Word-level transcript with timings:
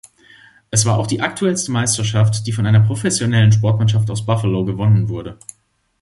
Es 0.71 0.83
war 0.87 0.97
auch 0.97 1.05
die 1.05 1.21
aktuellste 1.21 1.71
Meisterschaft, 1.71 2.47
die 2.47 2.51
von 2.53 2.65
einer 2.65 2.79
professionellen 2.79 3.51
Sportmannschaft 3.51 4.09
aus 4.09 4.25
Buffalo 4.25 4.65
gewonnen 4.65 5.09
wurde. 5.09 5.37